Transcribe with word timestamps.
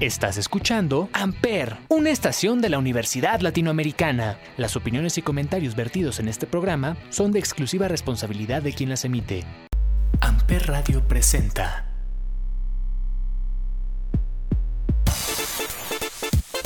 Estás 0.00 0.38
escuchando 0.38 1.10
Amper, 1.12 1.76
una 1.90 2.08
estación 2.08 2.62
de 2.62 2.70
la 2.70 2.78
Universidad 2.78 3.40
Latinoamericana. 3.40 4.38
Las 4.56 4.74
opiniones 4.74 5.18
y 5.18 5.22
comentarios 5.22 5.76
vertidos 5.76 6.20
en 6.20 6.28
este 6.28 6.46
programa 6.46 6.96
son 7.10 7.32
de 7.32 7.38
exclusiva 7.38 7.86
responsabilidad 7.86 8.62
de 8.62 8.72
quien 8.72 8.88
las 8.88 9.04
emite. 9.04 9.44
Amper 10.22 10.68
Radio 10.68 11.06
presenta. 11.06 11.84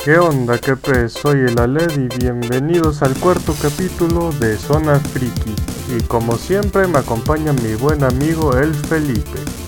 ¿Qué 0.05 0.17
onda, 0.17 0.57
qué 0.57 0.77
pez? 0.77 1.11
Soy 1.11 1.39
el 1.39 1.59
Aled 1.59 1.91
y 1.91 2.17
bienvenidos 2.17 3.01
al 3.01 3.15
cuarto 3.15 3.53
capítulo 3.61 4.31
de 4.31 4.55
Zona 4.55 4.97
Friki. 4.97 5.53
Y 5.97 6.01
como 6.03 6.37
siempre 6.37 6.87
me 6.87 6.99
acompaña 6.99 7.51
mi 7.51 7.73
buen 7.75 8.01
amigo 8.01 8.55
el 8.55 8.73
Felipe. 8.73 9.64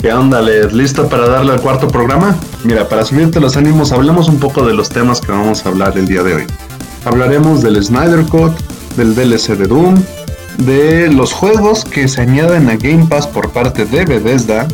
¿Qué 0.00 0.10
onda, 0.14 0.40
Led? 0.40 0.70
¿Listo 0.72 1.10
para 1.10 1.28
darle 1.28 1.52
al 1.52 1.60
cuarto 1.60 1.86
programa? 1.86 2.34
Mira, 2.64 2.88
para 2.88 3.04
subirte 3.04 3.38
los 3.38 3.58
ánimos, 3.58 3.92
hablemos 3.92 4.30
un 4.30 4.40
poco 4.40 4.64
de 4.64 4.72
los 4.72 4.88
temas 4.88 5.20
que 5.20 5.30
vamos 5.30 5.66
a 5.66 5.68
hablar 5.68 5.98
el 5.98 6.06
día 6.06 6.22
de 6.22 6.36
hoy. 6.36 6.46
Hablaremos 7.04 7.60
del 7.60 7.84
Snyder 7.84 8.24
Cut, 8.24 8.52
del 8.96 9.14
DLC 9.14 9.58
de 9.58 9.66
Doom, 9.66 10.02
de 10.56 11.12
los 11.12 11.34
juegos 11.34 11.84
que 11.84 12.08
se 12.08 12.22
añaden 12.22 12.70
a 12.70 12.76
Game 12.76 13.08
Pass 13.10 13.26
por 13.26 13.50
parte 13.50 13.84
de 13.84 14.06
Bethesda, 14.06 14.66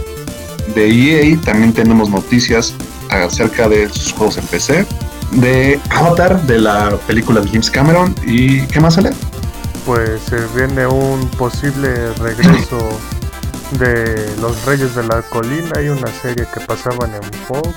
de 0.77 0.89
EA, 0.89 1.41
también 1.41 1.73
tenemos 1.73 2.09
noticias 2.09 2.73
acerca 3.11 3.69
de 3.69 3.89
sus 3.89 4.13
juegos 4.13 4.39
en 4.39 4.47
PC, 4.47 4.87
de 5.33 5.81
Avatar, 5.91 6.41
de 6.43 6.61
la 6.61 6.97
película 7.09 7.41
de 7.41 7.49
James 7.49 7.69
Cameron, 7.69 8.15
y 8.25 8.61
¿qué 8.69 8.79
más 8.79 8.95
sale? 8.95 9.11
Pues 9.87 10.21
se 10.29 10.37
viene 10.55 10.87
un 10.87 11.29
posible 11.31 12.13
regreso 12.15 12.79
de 13.73 14.35
Los 14.41 14.65
Reyes 14.65 14.95
de 14.95 15.03
la 15.05 15.23
Colina. 15.23 15.73
Hay 15.77 15.89
una 15.89 16.09
serie 16.09 16.47
que 16.53 16.61
pasaban 16.61 17.15
en 17.15 17.23
Fox. 17.47 17.69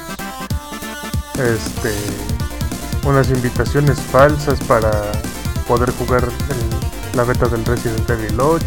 Este, 1.35 1.93
unas 3.07 3.29
invitaciones 3.29 3.99
falsas 3.99 4.59
para 4.61 4.91
poder 5.67 5.91
jugar 5.91 6.27
la 7.15 7.23
beta 7.23 7.47
del 7.47 7.65
Resident 7.65 8.09
Evil 8.09 8.39
8. 8.39 8.61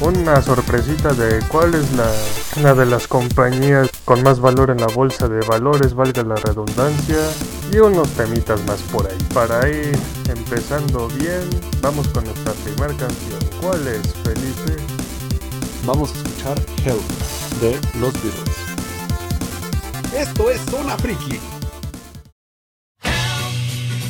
Una 0.00 0.42
sorpresita 0.42 1.12
de 1.14 1.40
cuál 1.48 1.74
es 1.74 1.90
la, 1.92 2.10
una 2.56 2.74
de 2.74 2.84
las 2.84 3.08
compañías 3.08 3.90
con 4.04 4.22
más 4.22 4.40
valor 4.40 4.70
en 4.70 4.78
la 4.78 4.86
bolsa 4.86 5.26
de 5.26 5.40
valores, 5.46 5.94
valga 5.94 6.22
la 6.22 6.36
redundancia, 6.36 7.16
y 7.72 7.78
unos 7.78 8.08
temitas 8.10 8.62
más 8.66 8.80
por 8.82 9.06
ahí. 9.06 9.18
Para 9.34 9.68
ir 9.68 9.98
empezando 10.28 11.08
bien, 11.08 11.48
vamos 11.80 12.06
con 12.08 12.24
nuestra 12.24 12.52
primera 12.52 12.94
canción. 12.96 13.40
¿Cuál 13.60 13.88
es, 13.88 14.12
Felipe? 14.22 14.95
Vamos 15.86 16.10
a 16.10 16.14
escuchar 16.16 16.58
Help 16.84 17.02
de 17.60 17.78
los 18.00 18.12
Beatles. 18.14 18.56
Esto 20.14 20.50
es 20.50 20.60
Zona 20.68 20.98
Friki. 20.98 21.38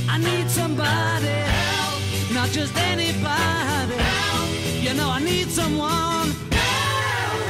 I 0.09 0.19
need 0.19 0.49
somebody 0.49 1.29
help, 1.29 2.33
not 2.33 2.51
just 2.51 2.75
anybody 2.79 3.95
help. 3.95 4.49
You 4.83 4.95
know 4.95 5.11
I 5.11 5.21
need 5.21 5.51
someone 5.51 6.33
help. 6.51 7.43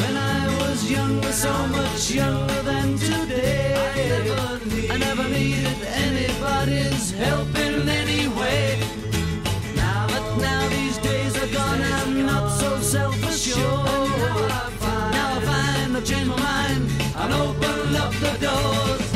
When 0.00 0.16
I 0.16 0.48
was 0.60 0.90
younger, 0.90 1.32
so 1.32 1.52
much 1.68 2.10
younger 2.10 2.62
than 2.62 2.96
today, 2.96 3.74
I 4.90 4.96
never, 4.96 5.28
needed 5.28 5.76
anybody's 5.84 7.10
help 7.12 7.54
in 7.56 7.86
any 7.88 8.28
way. 8.28 8.79
open 17.32 17.96
up 17.96 18.12
the 18.14 18.38
doors. 18.40 19.09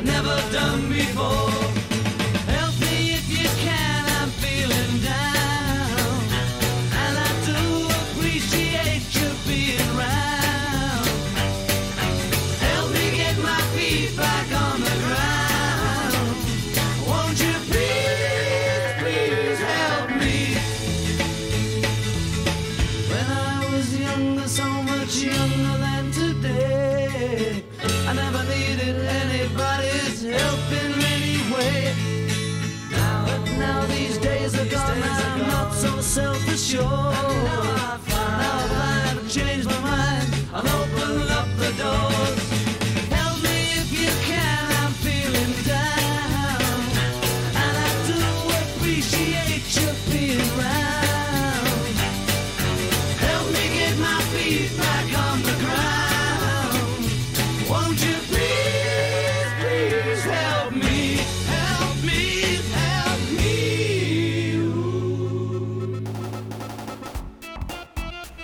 I've 0.00 0.06
never 0.06 0.50
done 0.50 0.88
before. 0.88 1.59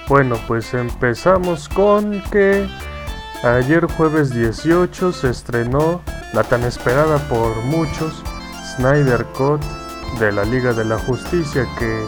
Bueno, 0.08 0.36
pues 0.46 0.72
empezamos 0.72 1.68
con 1.68 2.22
que 2.30 2.68
ayer 3.42 3.86
jueves 3.86 4.32
18 4.32 5.12
se 5.12 5.30
estrenó 5.30 6.00
la 6.32 6.44
tan 6.44 6.62
esperada 6.62 7.18
por 7.28 7.56
muchos 7.64 8.22
Snyder 8.76 9.24
Cut 9.36 9.60
de 10.20 10.30
la 10.30 10.44
Liga 10.44 10.72
de 10.72 10.84
la 10.84 10.96
Justicia 10.96 11.66
que 11.76 12.04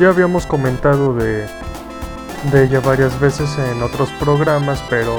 ya 0.00 0.08
habíamos 0.08 0.46
comentado 0.46 1.12
de, 1.14 1.46
de 2.50 2.64
ella 2.64 2.80
varias 2.80 3.18
veces 3.20 3.58
en 3.58 3.82
otros 3.82 4.08
programas, 4.18 4.82
pero 4.88 5.12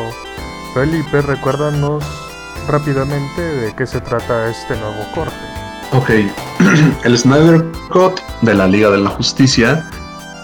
Felipe, 0.74 1.22
recuérdanos 1.22 2.04
rápidamente 2.68 3.42
de 3.42 3.76
qué 3.76 3.86
se 3.86 4.02
trata 4.02 4.50
este 4.50 4.76
nuevo 4.80 5.06
corte. 5.14 5.36
Ok, 5.92 6.10
el 7.04 7.18
Snyder 7.18 7.64
Cut 7.92 8.20
de 8.42 8.56
la 8.56 8.66
Liga 8.68 8.90
de 8.90 8.98
la 8.98 9.12
Justicia 9.12 9.88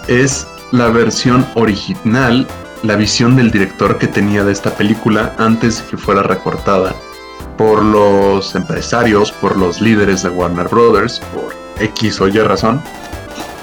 es 0.06 0.46
la 0.76 0.88
versión 0.88 1.46
original, 1.54 2.46
la 2.82 2.96
visión 2.96 3.34
del 3.36 3.50
director 3.50 3.98
que 3.98 4.06
tenía 4.06 4.44
de 4.44 4.52
esta 4.52 4.70
película 4.70 5.34
antes 5.38 5.78
de 5.78 5.90
que 5.90 5.96
fuera 5.96 6.22
recortada 6.22 6.94
por 7.56 7.82
los 7.82 8.54
empresarios, 8.54 9.32
por 9.32 9.56
los 9.56 9.80
líderes 9.80 10.22
de 10.22 10.28
Warner 10.28 10.68
Brothers, 10.68 11.20
por 11.34 11.54
X 11.82 12.20
o 12.20 12.28
Y 12.28 12.38
razón. 12.40 12.82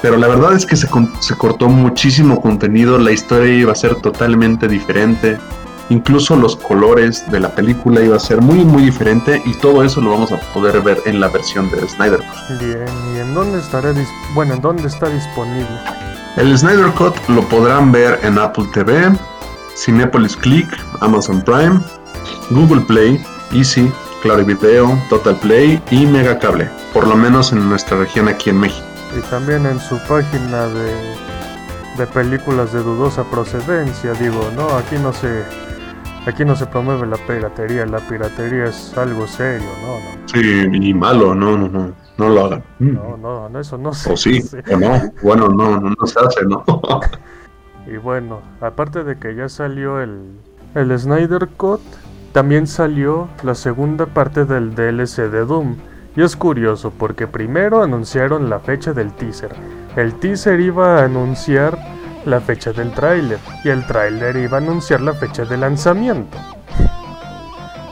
Pero 0.02 0.16
la 0.16 0.28
verdad 0.28 0.54
es 0.54 0.66
que 0.66 0.76
se, 0.76 0.88
cortó 0.88 1.68
muchísimo 1.68 2.40
contenido, 2.40 2.98
la 2.98 3.12
historia 3.12 3.54
iba 3.54 3.72
a 3.72 3.76
ser 3.76 3.94
totalmente 3.96 4.68
diferente, 4.68 5.38
incluso 5.88 6.36
los 6.36 6.56
colores 6.56 7.30
de 7.30 7.40
la 7.40 7.54
película 7.54 8.02
iba 8.02 8.16
a 8.16 8.20
ser 8.20 8.40
muy 8.40 8.64
muy 8.64 8.82
diferente 8.82 9.40
y 9.46 9.54
todo 9.54 9.82
eso 9.82 10.00
lo 10.00 10.10
vamos 10.10 10.32
a 10.32 10.40
poder 10.52 10.80
ver 10.82 11.00
en 11.06 11.20
la 11.20 11.28
versión 11.28 11.70
de 11.70 11.88
Snyder. 11.88 12.20
Bien, 12.60 12.84
¿y 13.14 13.20
en 13.20 13.32
dónde 13.32 13.60
estará 13.60 13.94
bueno, 14.34 14.54
en 14.54 14.60
dónde 14.60 14.88
está 14.88 15.08
disponible? 15.08 16.03
El 16.36 16.56
Snyder 16.58 16.90
Cut 16.92 17.14
lo 17.28 17.42
podrán 17.48 17.92
ver 17.92 18.18
en 18.24 18.38
Apple 18.38 18.66
TV, 18.72 19.12
Cinepolis 19.76 20.36
Click, 20.36 20.66
Amazon 21.00 21.40
Prime, 21.42 21.80
Google 22.50 22.80
Play, 22.82 23.24
Easy, 23.52 23.90
Claro 24.20 24.44
Video, 24.44 24.98
Total 25.10 25.36
Play 25.36 25.80
y 25.92 26.06
Mega 26.06 26.38
Cable. 26.40 26.68
por 26.92 27.06
lo 27.06 27.14
menos 27.14 27.52
en 27.52 27.68
nuestra 27.68 27.98
región 27.98 28.26
aquí 28.28 28.50
en 28.50 28.58
México. 28.58 28.84
Y 29.16 29.20
también 29.30 29.64
en 29.64 29.78
su 29.78 29.96
página 30.08 30.66
de, 30.66 31.14
de 31.98 32.06
películas 32.12 32.72
de 32.72 32.82
dudosa 32.82 33.22
procedencia, 33.30 34.12
digo, 34.14 34.50
no, 34.56 34.68
aquí 34.76 34.96
no 34.96 35.12
se 35.12 35.44
aquí 36.26 36.44
no 36.44 36.56
se 36.56 36.66
promueve 36.66 37.06
la 37.06 37.16
piratería, 37.16 37.86
la 37.86 37.98
piratería 37.98 38.64
es 38.64 38.96
algo 38.96 39.28
serio, 39.28 39.68
no, 39.82 39.98
no. 39.98 40.28
Sí, 40.32 40.68
y 40.72 40.94
malo, 40.94 41.34
no, 41.34 41.56
no, 41.56 41.68
no, 41.68 41.92
no 42.18 42.28
lo 42.28 42.44
hagan. 42.44 42.64
No, 42.78 43.16
no, 43.16 43.48
no, 43.48 43.60
eso 43.60 43.76
no 43.78 43.92
se 43.92 44.12
O 44.12 44.16
sí, 44.16 44.38
hace. 44.38 44.62
o 44.72 44.78
no, 44.78 45.12
bueno, 45.22 45.48
no, 45.48 45.80
no, 45.80 45.90
no 45.98 46.06
se 46.06 46.18
hace, 46.20 46.44
¿no? 46.46 46.64
Y 47.86 47.98
bueno, 47.98 48.40
aparte 48.62 49.04
de 49.04 49.18
que 49.18 49.34
ya 49.34 49.48
salió 49.50 50.00
el, 50.00 50.38
el 50.74 50.98
Snyder 50.98 51.48
Cut, 51.56 51.82
también 52.32 52.66
salió 52.66 53.28
la 53.42 53.54
segunda 53.54 54.06
parte 54.06 54.46
del 54.46 54.74
DLC 54.74 55.30
de 55.30 55.44
Doom. 55.44 55.76
Y 56.16 56.22
es 56.22 56.34
curioso 56.34 56.92
porque 56.96 57.26
primero 57.26 57.82
anunciaron 57.82 58.48
la 58.48 58.58
fecha 58.58 58.92
del 58.94 59.12
teaser. 59.12 59.54
El 59.96 60.14
teaser 60.14 60.60
iba 60.60 60.98
a 61.00 61.04
anunciar 61.04 61.78
la 62.24 62.40
fecha 62.40 62.72
del 62.72 62.90
tráiler 62.92 63.38
y 63.64 63.68
el 63.68 63.86
tráiler 63.86 64.36
iba 64.36 64.56
a 64.56 64.60
anunciar 64.60 65.00
la 65.02 65.12
fecha 65.12 65.44
de 65.44 65.58
lanzamiento. 65.58 66.38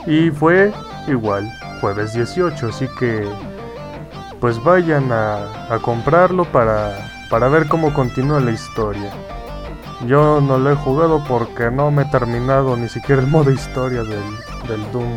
Y 0.07 0.31
fue 0.31 0.73
igual, 1.07 1.49
jueves 1.81 2.15
18, 2.15 2.69
así 2.69 2.89
que 2.99 3.29
pues 4.43 4.62
vayan 4.62 5.11
a, 5.12 5.37
a 5.73 5.79
comprarlo 5.79 6.44
para, 6.44 7.11
para 7.31 7.49
ver 7.49 7.67
cómo 7.69 7.94
continúa 7.94 8.41
la 8.41 8.50
historia. 8.50 9.11
Yo 10.06 10.41
no 10.41 10.59
lo 10.59 10.73
he 10.73 10.75
jugado 10.75 11.23
porque 11.29 11.71
no 11.71 11.91
me 11.93 12.03
he 12.03 12.06
terminado 12.06 12.77
ni 12.77 12.89
siquiera 12.89 13.23
el 13.23 13.29
modo 13.29 13.50
historia 13.53 14.03
del, 14.03 14.21
del 14.69 14.93
Doom. 14.93 15.17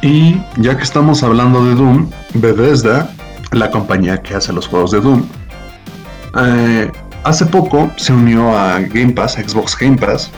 Y 0.00 0.42
ya 0.56 0.76
que 0.76 0.82
estamos 0.82 1.22
hablando 1.22 1.62
de 1.64 1.74
Doom, 1.74 2.10
Bethesda, 2.34 3.10
la 3.52 3.70
compañía 3.70 4.20
que 4.22 4.34
hace 4.34 4.52
los 4.52 4.66
juegos 4.66 4.92
de 4.92 5.00
Doom, 5.02 5.22
eh, 6.40 6.90
hace 7.24 7.44
poco 7.46 7.90
se 7.96 8.12
unió 8.14 8.56
a 8.56 8.80
Game 8.80 9.12
Pass, 9.12 9.34
Xbox 9.34 9.76
Game 9.78 9.98
Pass, 9.98 10.30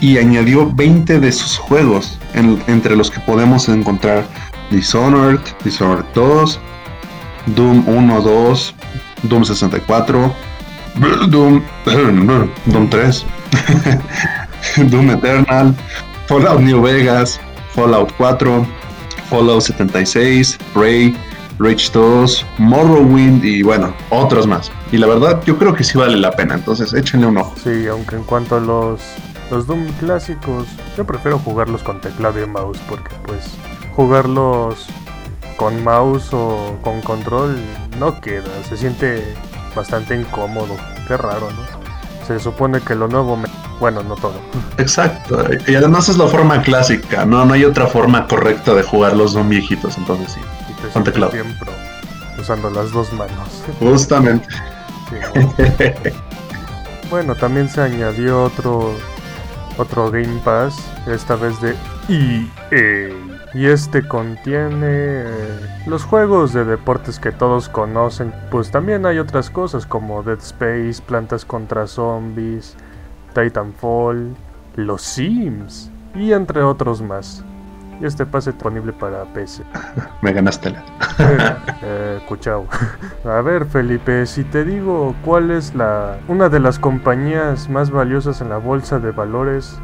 y 0.00 0.18
añadió 0.18 0.72
20 0.72 1.18
de 1.18 1.32
sus 1.32 1.58
juegos, 1.58 2.18
en- 2.34 2.62
entre 2.68 2.96
los 2.96 3.10
que 3.10 3.20
podemos 3.20 3.68
encontrar 3.68 4.24
Dishonored, 4.70 5.40
Dishonored 5.64 6.04
2, 6.14 6.60
Doom 7.46 7.86
1, 7.86 8.20
2, 8.20 8.74
Doom 9.24 9.44
64, 9.44 10.34
Doom, 11.28 11.62
Doom 12.66 12.90
3, 12.90 13.26
Doom 14.90 15.10
Eternal, 15.10 15.74
Fallout 16.26 16.60
New 16.60 16.82
Vegas, 16.82 17.40
Fallout 17.74 18.12
4, 18.16 18.66
Fallout 19.28 19.62
76, 19.62 20.58
Prey, 20.72 21.14
Rage 21.58 21.90
2, 21.92 22.46
Morrowind 22.58 23.44
y 23.44 23.62
bueno, 23.62 23.94
otros 24.10 24.46
más. 24.46 24.70
Y 24.90 24.98
la 24.98 25.06
verdad, 25.06 25.42
yo 25.44 25.58
creo 25.58 25.74
que 25.74 25.84
sí 25.84 25.98
vale 25.98 26.16
la 26.16 26.32
pena, 26.32 26.54
entonces 26.54 26.92
échenle 26.94 27.26
un 27.26 27.38
ojo. 27.38 27.54
Sí, 27.62 27.86
aunque 27.86 28.16
en 28.16 28.24
cuanto 28.24 28.56
a 28.56 28.60
los, 28.60 29.00
Doom 29.50 29.86
clásicos, 30.00 30.66
yo 30.96 31.04
prefiero 31.04 31.38
jugarlos 31.38 31.82
con 31.82 32.00
teclado 32.00 32.42
y 32.42 32.46
mouse 32.46 32.78
porque 32.88 33.14
pues 33.24 33.54
jugarlos 33.94 34.88
con 35.56 35.82
mouse 35.82 36.32
o 36.32 36.78
con 36.82 37.00
control 37.00 37.56
no 37.98 38.20
queda, 38.20 38.50
se 38.68 38.76
siente 38.76 39.34
bastante 39.74 40.14
incómodo, 40.14 40.76
qué 41.06 41.16
raro, 41.16 41.48
¿no? 41.50 41.84
Se 42.26 42.40
supone 42.40 42.80
que 42.80 42.94
lo 42.94 43.06
nuevo, 43.06 43.36
me... 43.36 43.48
bueno, 43.80 44.02
no 44.02 44.14
todo. 44.14 44.40
Exacto, 44.78 45.44
y 45.66 45.74
además 45.74 46.08
es 46.08 46.16
la 46.16 46.26
forma 46.26 46.62
clásica, 46.62 47.24
no, 47.24 47.44
no 47.44 47.54
hay 47.54 47.64
otra 47.64 47.86
forma 47.86 48.26
correcta 48.26 48.74
de 48.74 48.82
jugar 48.82 49.16
los 49.16 49.34
Doom 49.34 49.48
viejitos, 49.48 49.98
entonces 49.98 50.32
sí. 50.32 50.40
Y 50.70 51.02
te 51.02 51.12
bien 51.12 51.58
pro, 51.58 51.72
usando 52.38 52.70
las 52.70 52.92
dos 52.92 53.12
manos. 53.12 53.64
Justamente. 53.80 54.46
Sí, 55.10 55.16
¿no? 55.34 55.54
Bueno, 57.10 57.34
también 57.34 57.68
se 57.68 57.82
añadió 57.82 58.42
otro 58.44 58.94
otro 59.76 60.10
Game 60.10 60.40
Pass, 60.44 60.76
esta 61.06 61.36
vez 61.36 61.60
de 61.60 61.74
EA. 62.08 63.33
Y 63.54 63.66
este 63.66 64.06
contiene 64.06 64.86
eh, 64.88 65.60
los 65.86 66.02
juegos 66.02 66.52
de 66.52 66.64
deportes 66.64 67.20
que 67.20 67.30
todos 67.30 67.68
conocen. 67.68 68.34
Pues 68.50 68.72
también 68.72 69.06
hay 69.06 69.18
otras 69.20 69.48
cosas 69.48 69.86
como 69.86 70.24
Dead 70.24 70.38
Space, 70.38 71.00
Plantas 71.06 71.44
contra 71.44 71.86
Zombies, 71.86 72.76
Titanfall, 73.32 74.34
Los 74.74 75.02
Sims 75.02 75.90
y 76.16 76.32
entre 76.32 76.62
otros 76.62 77.00
más. 77.00 77.44
Y 78.00 78.06
este 78.06 78.26
pase 78.26 78.50
disponible 78.50 78.92
para 78.92 79.24
PC. 79.32 79.62
Me 80.22 80.32
ganaste 80.32 80.70
la. 80.70 80.84
Eh, 81.86 82.20
Cuchao. 82.26 82.66
A 83.24 83.40
ver, 83.42 83.66
Felipe, 83.66 84.26
si 84.26 84.42
te 84.42 84.64
digo 84.64 85.14
cuál 85.24 85.50
es 85.50 85.74
la 85.74 86.18
una 86.28 86.48
de 86.48 86.58
las 86.58 86.78
compañías 86.78 87.68
más 87.68 87.90
valiosas 87.90 88.40
en 88.40 88.48
la 88.48 88.56
bolsa 88.56 88.98
de 88.98 89.10
valores, 89.12 89.78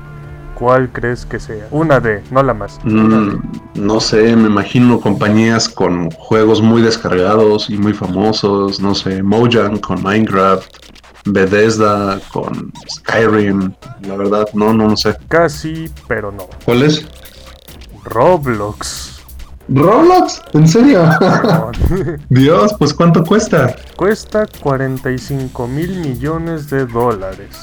¿cuál 0.61 0.93
crees 0.93 1.25
que 1.25 1.41
sea? 1.41 1.67
Una 1.71 1.99
de, 1.99 2.23
no 2.31 2.43
la 2.43 2.53
más. 2.53 2.79
Mm, 2.85 3.41
no 3.75 3.99
sé, 3.99 4.37
me 4.37 4.47
imagino 4.47 5.01
compañías 5.01 5.69
con 5.69 6.11
juegos 6.11 6.61
muy 6.61 6.83
descargados 6.83 7.71
y 7.71 7.79
muy 7.79 7.95
famosos, 7.95 8.79
no 8.79 8.95
sé, 8.95 9.23
Mojang 9.23 9.79
con 9.79 10.03
Minecraft, 10.03 10.71
Bethesda 11.25 12.21
con 12.31 12.73
Skyrim, 12.89 13.73
la 14.03 14.17
verdad, 14.17 14.47
no, 14.53 14.73
no, 14.75 14.89
no 14.89 14.97
sé. 14.97 15.17
Casi, 15.29 15.91
pero 16.07 16.31
no. 16.31 16.47
¿Cuál 16.65 16.83
es? 16.83 17.07
Roblox. 18.05 19.23
Roblox, 19.69 20.43
¿en 20.53 20.69
serio? 20.69 21.09
Dios, 22.29 22.75
pues 22.79 22.93
¿cuánto 22.93 23.25
cuesta? 23.25 23.75
Cuesta 23.97 24.47
45 24.61 25.67
mil 25.69 26.01
millones 26.01 26.69
de 26.69 26.85
dólares. 26.87 27.57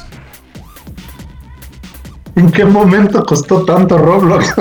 ¿En 2.37 2.51
qué 2.51 2.63
momento 2.65 3.23
costó 3.25 3.65
tanto 3.65 3.97
Roblox? 3.97 4.53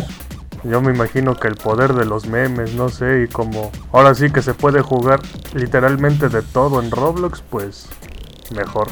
Yo 0.64 0.80
me 0.80 0.92
imagino 0.92 1.34
que 1.36 1.48
el 1.48 1.54
poder 1.54 1.94
de 1.94 2.04
los 2.04 2.26
memes, 2.26 2.74
no 2.74 2.88
sé, 2.88 3.24
y 3.24 3.32
como 3.32 3.70
ahora 3.92 4.14
sí 4.14 4.30
que 4.30 4.42
se 4.42 4.52
puede 4.54 4.80
jugar 4.82 5.20
literalmente 5.54 6.28
de 6.28 6.42
todo 6.42 6.82
en 6.82 6.90
Roblox, 6.90 7.42
pues 7.48 7.86
mejor. 8.54 8.88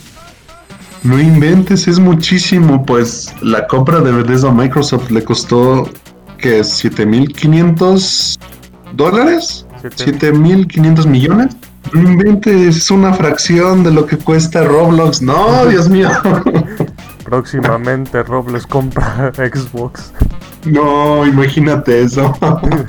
no 1.02 1.20
inventes, 1.20 1.88
es 1.88 1.98
muchísimo, 1.98 2.84
pues 2.84 3.32
la 3.42 3.66
compra 3.66 4.00
de 4.00 4.12
Bethesda 4.12 4.48
a 4.48 4.52
Microsoft 4.52 5.10
le 5.10 5.22
costó 5.22 5.88
que 6.38 6.64
7500 6.64 8.38
dólares, 8.94 9.66
Siete- 9.80 10.04
7500 10.04 11.06
millones. 11.06 11.56
No 11.92 12.00
inventes, 12.00 12.76
es 12.76 12.90
una 12.90 13.12
fracción 13.12 13.82
de 13.82 13.90
lo 13.90 14.06
que 14.06 14.16
cuesta 14.16 14.62
Roblox. 14.64 15.20
No, 15.20 15.66
Dios 15.70 15.88
mío. 15.88 16.08
Próximamente 17.32 18.22
Roblox 18.22 18.66
compra 18.66 19.32
Xbox. 19.36 20.12
No, 20.66 21.26
imagínate 21.26 22.02
eso. 22.02 22.36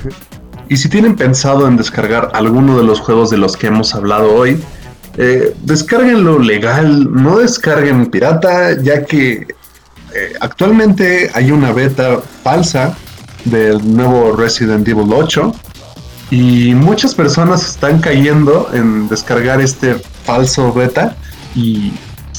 y 0.68 0.76
si 0.76 0.90
tienen 0.90 1.16
pensado 1.16 1.66
en 1.66 1.78
descargar 1.78 2.30
alguno 2.34 2.76
de 2.76 2.84
los 2.84 3.00
juegos 3.00 3.30
de 3.30 3.38
los 3.38 3.56
que 3.56 3.68
hemos 3.68 3.94
hablado 3.94 4.34
hoy, 4.34 4.62
eh, 5.16 5.56
descárguenlo 5.62 6.38
legal, 6.38 7.10
no 7.10 7.38
descarguen 7.38 8.10
pirata, 8.10 8.78
ya 8.82 9.06
que 9.06 9.46
eh, 10.14 10.34
actualmente 10.40 11.30
hay 11.32 11.50
una 11.50 11.72
beta 11.72 12.20
falsa 12.42 12.94
del 13.46 13.96
nuevo 13.96 14.36
Resident 14.36 14.86
Evil 14.86 15.10
8 15.10 15.54
y 16.30 16.74
muchas 16.74 17.14
personas 17.14 17.66
están 17.66 17.98
cayendo 17.98 18.68
en 18.74 19.08
descargar 19.08 19.62
este 19.62 19.94
falso 19.94 20.70
beta 20.70 21.16
y 21.54 21.94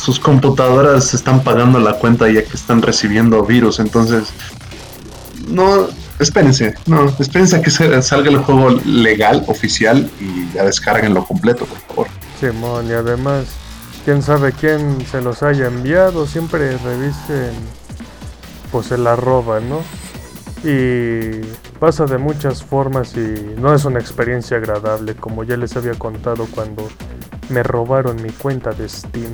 sus 0.05 0.19
computadoras 0.19 1.15
están 1.15 1.43
pagando 1.43 1.79
la 1.79 1.93
cuenta 1.93 2.29
ya 2.29 2.43
que 2.43 2.55
están 2.55 2.83
recibiendo 2.83 3.43
virus, 3.43 3.79
entonces 3.79 4.27
no, 5.47 5.87
espérense, 6.19 6.75
no, 6.85 7.11
espérense 7.19 7.55
a 7.55 7.61
que 7.63 7.71
salga 7.71 8.29
el 8.29 8.37
juego 8.37 8.69
legal, 8.85 9.43
oficial 9.47 10.07
y 10.19 10.53
ya 10.53 10.63
descarguenlo 10.63 11.25
completo, 11.25 11.65
por 11.65 11.79
favor. 11.79 12.07
Simón, 12.39 12.87
y 12.87 12.91
además, 12.91 13.45
quién 14.05 14.21
sabe 14.21 14.51
quién 14.51 15.03
se 15.09 15.21
los 15.21 15.41
haya 15.41 15.65
enviado, 15.65 16.27
siempre 16.27 16.77
revisen 16.77 17.53
pues 18.71 18.91
el 18.91 19.07
arroba, 19.07 19.59
¿no? 19.59 19.81
Y 20.63 21.41
pasa 21.79 22.05
de 22.05 22.19
muchas 22.19 22.63
formas 22.63 23.15
y 23.17 23.55
no 23.57 23.73
es 23.73 23.85
una 23.85 23.99
experiencia 23.99 24.57
agradable, 24.57 25.15
como 25.15 25.43
ya 25.43 25.57
les 25.57 25.75
había 25.75 25.95
contado 25.95 26.47
cuando 26.53 26.87
me 27.49 27.63
robaron 27.63 28.21
mi 28.21 28.29
cuenta 28.29 28.71
de 28.71 28.87
Steam. 28.87 29.33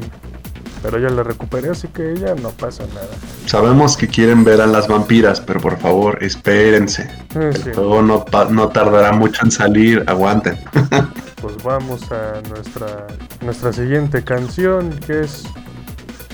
Pero 0.82 0.98
ya 1.00 1.10
la 1.10 1.24
recuperé, 1.24 1.70
así 1.70 1.88
que 1.88 2.16
ya 2.18 2.34
no 2.36 2.50
pasa 2.50 2.84
nada. 2.94 3.10
Sabemos 3.46 3.96
que 3.96 4.08
quieren 4.08 4.44
ver 4.44 4.62
a 4.62 4.68
las 4.68 4.88
vampiras, 4.88 5.40
pero 5.40 5.60
por 5.60 5.78
favor, 5.78 6.18
espérense. 6.24 7.10
El 7.36 7.56
sí, 7.56 7.72
juego 7.74 8.02
no, 8.02 8.26
no 8.50 8.70
tardará 8.70 9.12
mucho 9.12 9.46
en 9.46 9.52
salir, 9.52 10.04
aguanten. 10.08 10.58
pues 11.42 11.62
vamos 11.64 12.12
a 12.12 12.42
nuestra, 12.50 13.08
nuestra 13.42 13.72
siguiente 13.74 14.24
canción, 14.24 14.90
que 15.06 15.22
es 15.22 15.44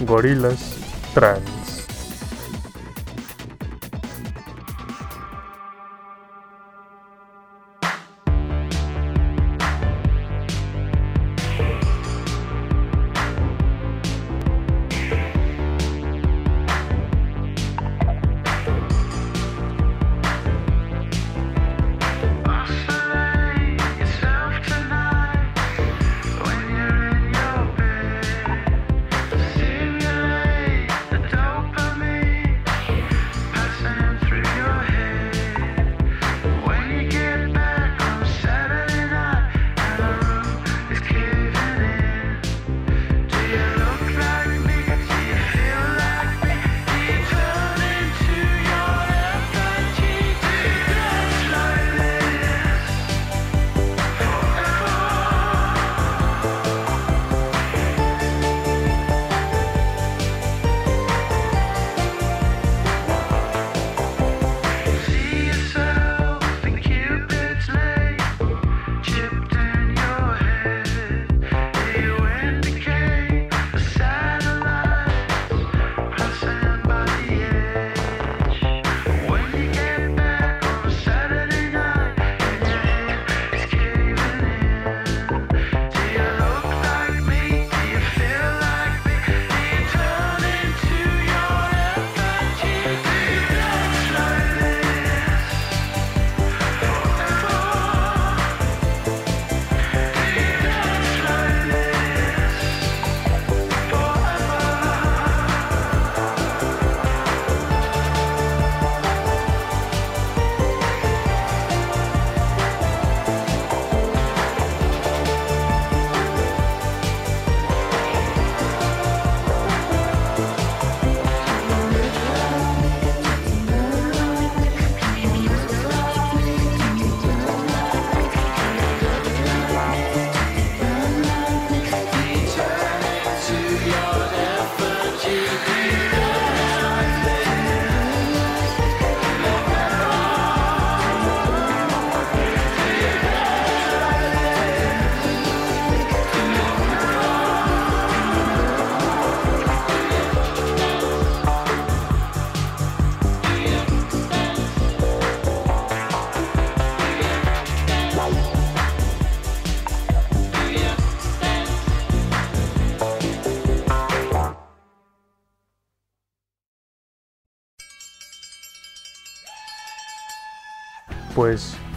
Gorilas 0.05 0.75
Trans. 1.13 1.66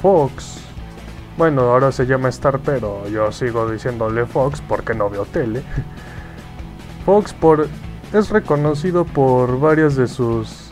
Fox, 0.02 0.60
bueno, 1.36 1.62
ahora 1.62 1.90
se 1.90 2.06
llama 2.06 2.28
Star, 2.28 2.60
pero 2.60 3.08
yo 3.08 3.32
sigo 3.32 3.70
diciéndole 3.70 4.26
Fox 4.26 4.62
porque 4.66 4.94
no 4.94 5.08
veo 5.08 5.24
tele. 5.24 5.62
Fox 7.06 7.32
por, 7.32 7.66
es 8.12 8.30
reconocido 8.30 9.04
por 9.04 9.58
varias 9.58 9.96
de 9.96 10.06
sus 10.06 10.70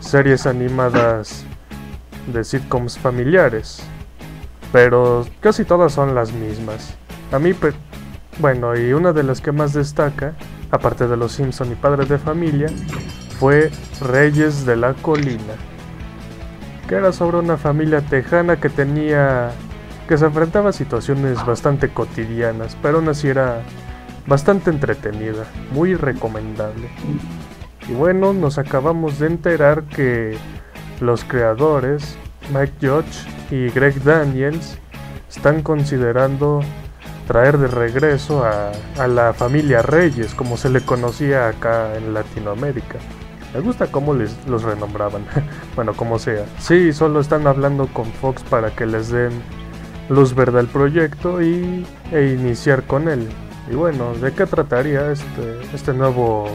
series 0.00 0.46
animadas 0.46 1.44
de 2.32 2.44
sitcoms 2.44 2.98
familiares, 2.98 3.82
pero 4.72 5.26
casi 5.40 5.64
todas 5.64 5.92
son 5.92 6.14
las 6.14 6.32
mismas. 6.32 6.94
A 7.32 7.38
mí, 7.38 7.52
bueno, 8.38 8.76
y 8.76 8.92
una 8.92 9.12
de 9.12 9.24
las 9.24 9.40
que 9.40 9.50
más 9.50 9.72
destaca, 9.72 10.34
aparte 10.70 11.08
de 11.08 11.16
Los 11.16 11.32
Simpson 11.32 11.72
y 11.72 11.74
Padres 11.74 12.08
de 12.08 12.18
Familia, 12.18 12.68
fue 13.40 13.70
Reyes 14.00 14.64
de 14.64 14.76
la 14.76 14.94
Colina, 14.94 15.54
era 16.94 17.12
sobre 17.12 17.38
una 17.38 17.56
familia 17.56 18.00
tejana 18.00 18.56
que 18.56 18.68
tenía 18.68 19.50
que 20.08 20.18
se 20.18 20.26
enfrentaba 20.26 20.70
a 20.70 20.72
situaciones 20.72 21.44
bastante 21.46 21.88
cotidianas, 21.88 22.76
pero 22.82 22.98
aún 22.98 23.08
así 23.08 23.28
era 23.28 23.62
bastante 24.26 24.70
entretenida, 24.70 25.44
muy 25.72 25.94
recomendable. 25.94 26.88
Y 27.88 27.92
bueno, 27.92 28.32
nos 28.32 28.58
acabamos 28.58 29.18
de 29.18 29.28
enterar 29.28 29.84
que 29.84 30.36
los 31.00 31.24
creadores, 31.24 32.16
Mike 32.52 32.86
Judge 32.86 33.26
y 33.50 33.70
Greg 33.70 34.02
Daniels, 34.02 34.78
están 35.28 35.62
considerando 35.62 36.60
traer 37.26 37.56
de 37.56 37.68
regreso 37.68 38.44
a 38.44 39.06
la 39.06 39.32
familia 39.32 39.80
Reyes, 39.80 40.34
como 40.34 40.58
se 40.58 40.68
le 40.68 40.82
conocía 40.82 41.48
acá 41.48 41.96
en 41.96 42.12
Latinoamérica. 42.12 42.98
Me 43.54 43.60
gusta 43.60 43.86
cómo 43.86 44.14
les, 44.14 44.36
los 44.48 44.64
renombraban. 44.64 45.24
bueno, 45.76 45.94
como 45.94 46.18
sea. 46.18 46.44
Sí, 46.58 46.92
solo 46.92 47.20
están 47.20 47.46
hablando 47.46 47.86
con 47.86 48.06
Fox 48.06 48.42
para 48.42 48.70
que 48.70 48.84
les 48.84 49.10
den 49.10 49.32
luz 50.08 50.34
verde 50.34 50.58
al 50.58 50.66
proyecto 50.66 51.40
y, 51.40 51.86
e 52.12 52.36
iniciar 52.38 52.82
con 52.82 53.08
él. 53.08 53.28
Y 53.70 53.74
bueno, 53.74 54.12
¿de 54.14 54.32
qué 54.32 54.44
trataría 54.44 55.12
este, 55.12 55.60
este 55.72 55.94
nuevo 55.94 56.48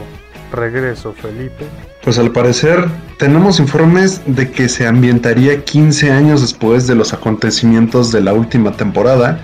regreso, 0.52 1.12
Felipe? 1.12 1.64
Pues 2.02 2.18
al 2.18 2.30
parecer 2.30 2.86
tenemos 3.18 3.58
informes 3.60 4.22
de 4.26 4.50
que 4.50 4.68
se 4.68 4.86
ambientaría 4.86 5.64
15 5.64 6.12
años 6.12 6.40
después 6.40 6.86
de 6.86 6.94
los 6.94 7.12
acontecimientos 7.12 8.12
de 8.12 8.20
la 8.20 8.32
última 8.32 8.72
temporada, 8.72 9.40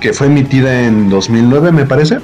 que 0.00 0.12
fue 0.12 0.28
emitida 0.28 0.82
en 0.82 1.08
2009 1.10 1.72
me 1.72 1.84
parece. 1.84 2.20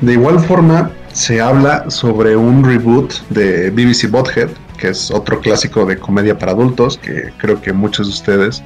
De 0.00 0.12
igual 0.12 0.40
forma, 0.40 0.90
se 1.16 1.40
habla 1.40 1.88
sobre 1.88 2.36
un 2.36 2.62
reboot 2.62 3.10
de 3.30 3.70
BBC 3.70 4.10
Bothead, 4.10 4.50
que 4.76 4.88
es 4.88 5.10
otro 5.10 5.40
clásico 5.40 5.86
de 5.86 5.98
comedia 5.98 6.38
para 6.38 6.52
adultos, 6.52 6.98
que 6.98 7.32
creo 7.38 7.58
que 7.58 7.72
muchos 7.72 8.08
de 8.08 8.12
ustedes 8.12 8.62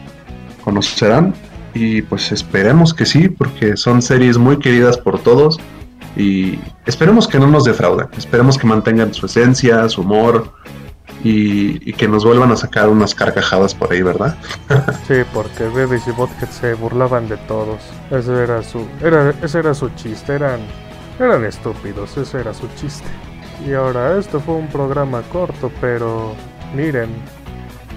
conocerán. 0.64 1.32
Y 1.74 2.02
pues 2.02 2.32
esperemos 2.32 2.92
que 2.92 3.06
sí, 3.06 3.28
porque 3.28 3.76
son 3.76 4.02
series 4.02 4.36
muy 4.36 4.58
queridas 4.58 4.98
por 4.98 5.20
todos. 5.20 5.60
Y 6.16 6.58
esperemos 6.86 7.28
que 7.28 7.38
no 7.38 7.46
nos 7.46 7.64
defrauden, 7.64 8.08
esperemos 8.18 8.58
que 8.58 8.66
mantengan 8.66 9.14
su 9.14 9.26
esencia, 9.26 9.88
su 9.88 10.00
humor 10.00 10.52
y, 11.22 11.88
y 11.88 11.92
que 11.92 12.08
nos 12.08 12.24
vuelvan 12.24 12.50
a 12.50 12.56
sacar 12.56 12.88
unas 12.88 13.14
carcajadas 13.14 13.76
por 13.76 13.92
ahí, 13.92 14.02
¿verdad? 14.02 14.36
Sí, 15.06 15.22
porque 15.32 15.68
Beavis 15.68 16.02
y 16.08 16.10
Butthead 16.10 16.50
se 16.50 16.74
burlaban 16.74 17.28
de 17.28 17.36
todos. 17.36 17.80
Ese 18.10 18.42
era 18.42 18.60
su, 18.64 18.84
era, 19.00 19.32
ese 19.40 19.60
era 19.60 19.72
su 19.72 19.88
chiste, 19.90 20.34
eran, 20.34 20.58
eran 21.20 21.44
estúpidos, 21.44 22.16
ese 22.16 22.40
era 22.40 22.54
su 22.54 22.66
chiste. 22.76 23.08
Y 23.66 23.74
ahora, 23.74 24.18
esto 24.18 24.40
fue 24.40 24.54
un 24.54 24.68
programa 24.68 25.22
corto, 25.30 25.70
pero 25.80 26.34
miren, 26.74 27.10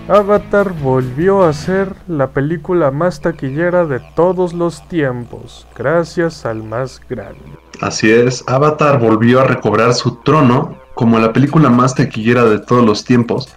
Avatar 0.10 0.74
volvió 0.74 1.44
a 1.44 1.54
ser 1.54 1.96
la 2.08 2.32
película 2.32 2.92
más 2.92 3.22
taquillera 3.22 3.86
de 3.86 4.02
todos 4.16 4.52
los 4.52 4.86
tiempos, 4.90 5.66
gracias 5.78 6.46
al 6.46 6.62
más 6.62 7.00
grande. 7.10 7.40
Así 7.80 8.12
es, 8.12 8.44
Avatar 8.48 9.00
volvió 9.00 9.40
a 9.40 9.46
recobrar 9.46 9.94
su 9.94 10.18
trono 10.18 10.78
como 10.94 11.20
la 11.20 11.32
película 11.32 11.70
más 11.70 11.96
taquillera 11.96 12.44
de 12.44 12.60
todos 12.60 12.86
los 12.86 13.06
tiempos, 13.06 13.56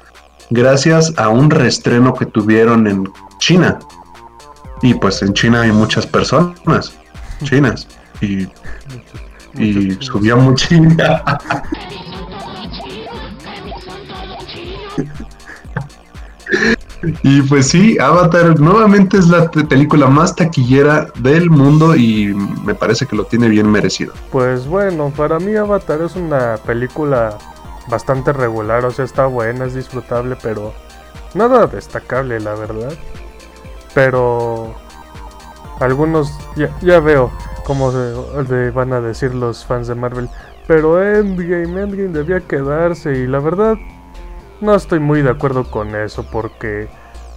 gracias 0.51 1.13
a 1.19 1.29
un 1.29 1.51
reestreno 1.51 2.15
que 2.15 2.27
tuvieron 2.27 2.87
en 2.87 3.13
China. 3.39 3.81
Y 4.83 4.95
pues 4.95 5.23
en 5.23 5.33
China 5.33 5.63
hay 5.63 5.73
muchas 5.73 6.07
personas 6.07 6.97
chinas 7.43 7.89
y, 8.21 8.47
y 9.59 9.93
subió 10.01 10.37
mucho. 10.37 10.67
Y 17.23 17.43
pues 17.43 17.69
sí, 17.69 17.99
Avatar 17.99 18.59
nuevamente 18.59 19.19
es 19.19 19.29
la 19.29 19.51
película 19.51 20.07
más 20.07 20.35
taquillera 20.35 21.07
del 21.19 21.51
mundo 21.51 21.95
y 21.95 22.35
me 22.65 22.75
parece 22.75 23.07
que 23.07 23.17
lo 23.17 23.25
tiene 23.25 23.49
bien 23.49 23.71
merecido. 23.71 24.13
Pues 24.33 24.67
bueno, 24.67 25.13
para 25.17 25.39
mí 25.39 25.55
Avatar 25.55 26.03
es 26.03 26.17
una 26.17 26.57
película 26.65 27.37
bastante 27.89 28.33
regular, 28.33 28.85
o 28.85 28.91
sea, 28.91 29.05
está 29.05 29.27
buena, 29.27 29.67
es 29.67 29.75
disfrutable, 29.75 30.37
pero 30.43 30.73
nada 31.35 31.67
destacable, 31.67 32.41
la 32.41 32.55
verdad. 32.55 32.93
Pero 33.95 34.75
algunos, 35.81 36.33
ya, 36.57 36.71
ya 36.81 36.99
veo 37.01 37.31
cómo 37.67 37.91
se, 37.91 38.15
le 38.49 38.71
van 38.71 38.93
a 38.93 39.01
decir 39.01 39.35
los 39.35 39.65
fans 39.65 39.89
de 39.89 39.97
Marvel, 39.97 40.29
pero 40.69 41.03
Endgame, 41.03 41.83
Endgame 41.83 42.13
debía 42.13 42.39
quedarse 42.39 43.19
y 43.19 43.27
la 43.27 43.41
verdad 43.41 43.75
no 44.61 44.73
estoy 44.77 45.01
muy 45.01 45.21
de 45.21 45.31
acuerdo 45.31 45.69
con 45.69 45.97
eso 45.97 46.25
porque 46.31 46.87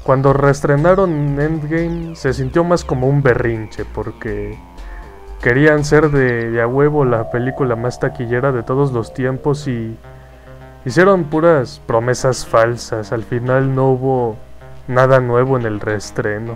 cuando 0.04 0.32
reestrenaron 0.32 1.40
Endgame 1.42 2.16
se 2.16 2.32
sintió 2.34 2.64
más 2.64 2.86
como 2.86 3.08
un 3.08 3.24
berrinche 3.24 3.86
porque 3.86 4.56
querían 5.42 5.84
ser 5.84 6.12
de, 6.12 6.52
de 6.52 6.62
a 6.62 6.68
huevo 6.68 7.06
la 7.06 7.32
película 7.32 7.76
más 7.76 8.00
taquillera 8.00 8.52
de 8.52 8.62
todos 8.62 8.92
los 8.92 9.16
tiempos 9.16 9.68
y 9.68 9.98
hicieron 10.86 11.24
puras 11.24 11.82
promesas 11.88 12.46
falsas. 12.46 13.12
Al 13.12 13.24
final 13.24 13.74
no 13.74 13.90
hubo 13.90 14.38
nada 14.88 15.20
nuevo 15.20 15.58
en 15.58 15.66
el 15.66 15.80
reestreno. 15.80 16.56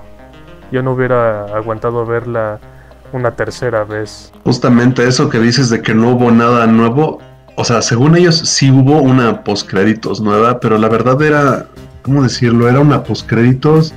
Yo 0.72 0.84
no 0.84 0.92
hubiera 0.92 1.46
aguantado 1.46 2.06
verla 2.06 2.60
una 3.14 3.32
tercera 3.32 3.84
vez. 3.86 4.32
Justamente 4.44 5.08
eso 5.08 5.30
que 5.30 5.40
dices 5.40 5.70
de 5.70 5.82
que 5.82 5.94
no 5.94 6.10
hubo 6.12 6.32
nada 6.32 6.68
nuevo, 6.68 7.20
o 7.56 7.64
sea, 7.64 7.82
según 7.82 8.16
ellos 8.18 8.38
sí 8.40 8.70
hubo 8.72 9.02
una 9.02 9.44
postcréditos 9.44 10.20
nueva, 10.22 10.60
pero 10.60 10.78
la 10.78 10.90
verdad 10.90 11.22
era, 11.22 11.68
¿cómo 12.02 12.24
decirlo? 12.24 12.68
Era 12.68 12.80
una 12.80 13.04
postcréditos 13.04 13.94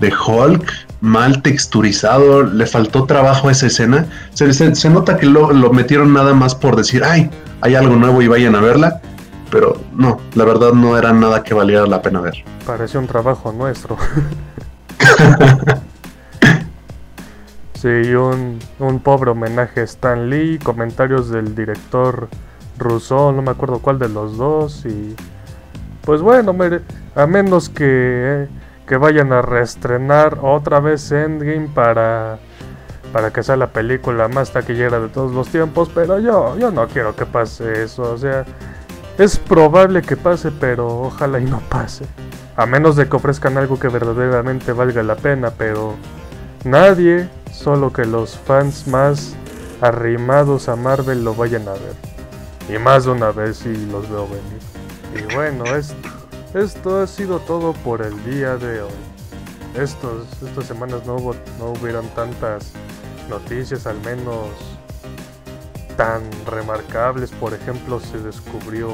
de 0.00 0.12
Hulk 0.12 0.70
mal 1.00 1.40
texturizado, 1.42 2.42
le 2.42 2.66
faltó 2.66 3.04
trabajo 3.04 3.48
a 3.48 3.52
esa 3.52 3.66
escena. 3.66 4.06
Se, 4.34 4.52
se- 4.52 4.74
se 4.74 4.90
nota 4.90 5.16
que 5.16 5.26
lo, 5.26 5.52
lo 5.52 5.72
metieron 5.72 6.12
nada 6.12 6.34
más 6.34 6.54
por 6.54 6.74
decir, 6.76 7.04
ay, 7.04 7.30
hay 7.60 7.74
algo 7.76 7.94
nuevo 7.96 8.20
y 8.22 8.28
vayan 8.28 8.54
a 8.56 8.60
verla, 8.60 9.00
pero 9.50 9.80
no, 9.94 10.20
la 10.34 10.44
verdad 10.44 10.72
no 10.72 10.98
era 10.98 11.12
nada 11.12 11.42
que 11.44 11.54
valiera 11.54 11.86
la 11.86 12.02
pena 12.02 12.20
ver. 12.20 12.34
Pareció 12.66 12.98
un 12.98 13.06
trabajo 13.06 13.52
nuestro. 13.52 13.96
sí, 17.76 18.14
un, 18.14 18.58
un 18.78 19.00
pobre 19.00 19.30
homenaje 19.30 19.80
a 19.80 19.84
Stan 19.84 20.28
Lee, 20.28 20.58
comentarios 20.58 21.30
del 21.30 21.54
director 21.54 22.28
Rousseau, 22.78 23.32
no 23.32 23.42
me 23.42 23.50
acuerdo 23.50 23.78
cuál 23.78 23.98
de 23.98 24.08
los 24.08 24.36
dos, 24.36 24.84
y 24.86 25.14
pues 26.04 26.20
bueno, 26.20 26.54
a 27.14 27.26
menos 27.26 27.68
que, 27.68 28.48
que 28.86 28.96
vayan 28.96 29.32
a 29.32 29.42
reestrenar 29.42 30.38
otra 30.42 30.80
vez 30.80 31.10
Endgame 31.10 31.68
para, 31.74 32.38
para 33.12 33.32
que 33.32 33.42
sea 33.42 33.56
la 33.56 33.68
película 33.68 34.28
más 34.28 34.52
taquillera 34.52 35.00
de 35.00 35.08
todos 35.08 35.32
los 35.32 35.48
tiempos, 35.48 35.90
pero 35.94 36.18
yo, 36.18 36.56
yo 36.58 36.70
no 36.70 36.86
quiero 36.88 37.16
que 37.16 37.26
pase 37.26 37.82
eso, 37.82 38.12
o 38.12 38.18
sea, 38.18 38.44
es 39.18 39.38
probable 39.38 40.02
que 40.02 40.16
pase, 40.16 40.50
pero 40.52 41.00
ojalá 41.02 41.40
y 41.40 41.44
no 41.44 41.60
pase. 41.68 42.04
A 42.56 42.66
menos 42.66 42.96
de 42.96 43.08
que 43.08 43.16
ofrezcan 43.16 43.58
algo 43.58 43.78
que 43.78 43.88
verdaderamente 43.88 44.72
valga 44.72 45.02
la 45.02 45.16
pena, 45.16 45.50
pero 45.50 45.94
nadie, 46.64 47.28
solo 47.52 47.92
que 47.92 48.04
los 48.04 48.36
fans 48.38 48.86
más 48.86 49.34
arrimados 49.80 50.68
a 50.68 50.76
Marvel 50.76 51.24
lo 51.24 51.34
vayan 51.34 51.68
a 51.68 51.72
ver. 51.72 51.94
Y 52.68 52.78
más 52.78 53.04
de 53.04 53.12
una 53.12 53.30
vez 53.30 53.58
si 53.58 53.74
los 53.86 54.08
veo 54.10 54.26
venir. 54.26 54.60
Y 55.30 55.34
bueno, 55.34 55.64
es- 55.76 55.94
esto 56.54 57.00
ha 57.02 57.06
sido 57.06 57.38
todo 57.40 57.72
por 57.72 58.02
el 58.02 58.24
día 58.24 58.56
de 58.56 58.82
hoy. 58.82 58.90
Estos, 59.74 60.26
estas 60.42 60.66
semanas 60.66 61.04
no, 61.06 61.16
hubo, 61.16 61.34
no 61.58 61.72
hubieron 61.78 62.08
tantas 62.08 62.72
noticias, 63.28 63.86
al 63.86 64.00
menos 64.00 64.48
tan 65.96 66.22
remarcables. 66.46 67.30
Por 67.32 67.52
ejemplo, 67.54 68.00
se 68.00 68.18
descubrió 68.18 68.88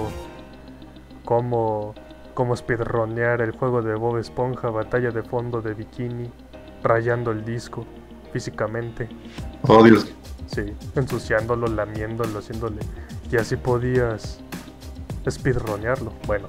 cómo, 1.24 1.94
cómo 2.35 2.57
speedronear 2.57 3.40
el 3.42 3.53
juego 3.53 3.81
de 3.83 3.94
Bob 3.94 4.18
Esponja, 4.18 4.70
batalla 4.70 5.11
de 5.11 5.22
fondo 5.22 5.62
de 5.62 5.74
bikini, 5.74 6.31
rayando 6.83 7.31
el 7.31 7.44
disco 7.44 7.87
físicamente. 8.33 9.09
Oh 9.62 9.83
Dios, 9.83 10.12
Sí, 10.47 10.62
ensuciándolo, 10.97 11.66
lamiéndolo, 11.66 12.38
haciéndole. 12.38 12.81
Y 13.31 13.37
así 13.37 13.57
podías 13.57 14.40
speedronearlo. 15.29 16.12
Bueno, 16.27 16.49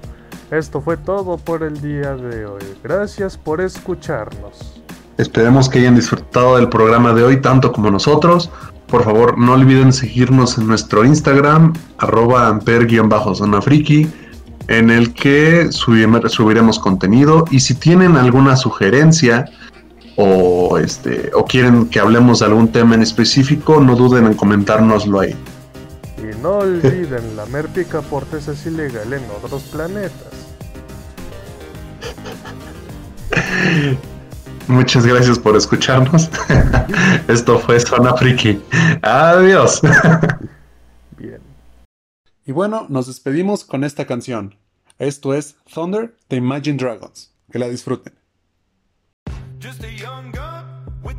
Esto 0.51 0.81
fue 0.81 0.97
todo 0.97 1.37
por 1.37 1.63
el 1.63 1.81
día 1.81 2.15
de 2.15 2.45
hoy. 2.45 2.61
Gracias 2.83 3.37
por 3.37 3.61
escucharnos. 3.61 4.81
Esperemos 5.17 5.69
que 5.69 5.79
hayan 5.79 5.95
disfrutado 5.95 6.57
del 6.57 6.69
programa 6.69 7.13
de 7.13 7.23
hoy 7.23 7.41
tanto 7.41 7.71
como 7.71 7.89
nosotros. 7.89 8.51
Por 8.87 9.03
favor, 9.03 9.37
no 9.37 9.53
olviden 9.53 9.93
seguirnos 9.93 10.57
en 10.57 10.67
nuestro 10.67 11.05
Instagram, 11.05 11.73
arroba 11.97 12.47
amper-zona 12.47 13.61
friki, 13.61 14.07
en 14.67 14.89
el 14.89 15.13
que 15.13 15.71
subiremos 15.71 16.77
contenido. 16.77 17.45
Y 17.49 17.59
si 17.59 17.73
tienen 17.73 18.17
alguna 18.17 18.55
sugerencia 18.55 19.45
o, 20.17 20.52
este, 20.77 21.31
o 21.33 21.45
quieren 21.45 21.87
que 21.87 21.99
hablemos 21.99 22.39
de 22.39 22.45
algún 22.45 22.71
tema 22.71 22.95
en 22.95 23.01
específico, 23.01 23.79
no 23.79 23.95
duden 23.95 24.25
en 24.27 24.33
comentárnoslo 24.33 25.19
ahí. 25.19 25.35
Y 26.17 26.35
no 26.41 26.59
olviden, 26.59 27.35
la 27.35 27.45
merpica 27.47 28.01
portes 28.01 28.47
es 28.47 28.65
ilegal 28.65 29.11
en 29.13 29.23
otros 29.43 29.63
planetas. 29.63 30.33
Muchas 34.67 35.05
gracias 35.05 35.37
por 35.37 35.55
escucharnos. 35.55 36.29
Esto 37.27 37.59
fue 37.59 37.79
Zona 37.79 38.15
Friki. 38.15 38.61
Adiós. 39.01 39.81
Bien. 41.17 41.41
Y 42.45 42.51
bueno, 42.51 42.85
nos 42.89 43.07
despedimos 43.07 43.65
con 43.65 43.83
esta 43.83 44.05
canción. 44.05 44.55
Esto 44.99 45.33
es 45.33 45.55
Thunder 45.73 46.15
de 46.29 46.37
Imagine 46.37 46.77
Dragons. 46.77 47.33
Que 47.51 47.59
la 47.59 47.67
disfruten. 47.67 48.13
Just 49.59 49.83
a 49.83 49.89
young 49.89 50.31
gun 50.31 50.42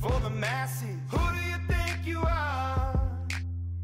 for 0.00 0.20
the 0.20 0.30
masses. 0.30 0.96
Who 1.10 1.18
do 1.18 1.42
you 1.48 1.58
think 1.66 2.06
you 2.06 2.20
are? 2.20 3.00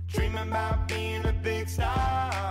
Dreaming 0.07 0.49
about 0.49 0.87
being 0.89 1.25
a 1.25 1.33
big 1.33 1.69
star. 1.69 2.44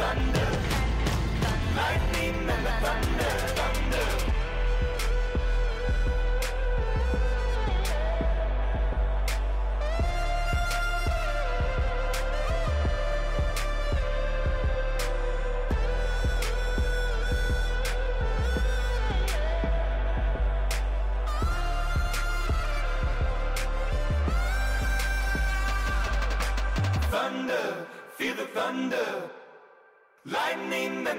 Back 0.00 0.29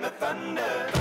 the 0.02 0.10
thunder. 0.10 1.01